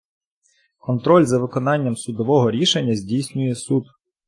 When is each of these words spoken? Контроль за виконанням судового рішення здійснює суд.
Контроль 0.79 1.25
за 1.27 1.39
виконанням 1.39 1.95
судового 1.97 2.51
рішення 2.51 2.95
здійснює 2.95 3.55
суд. 3.55 3.85